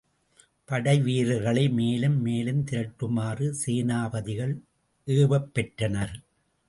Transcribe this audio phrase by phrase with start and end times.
[0.69, 4.55] படைவீரர்களை மேலும் மேலும் திரட்டுமாறு சேனாபதிகள்
[5.07, 6.15] ஏவப்பெற்றனர்.